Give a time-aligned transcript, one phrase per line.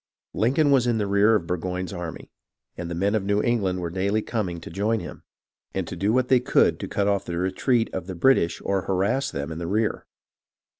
[0.33, 2.31] Lincoln was in the rear of Burgoyne's army,
[2.75, 5.21] and the men of New England were daily coming to join him,
[5.75, 9.29] and do what they could to cut off the retreat of the British or harass
[9.29, 10.07] them in the rear.